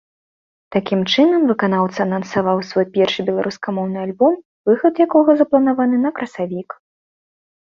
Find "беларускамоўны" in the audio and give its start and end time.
3.27-3.97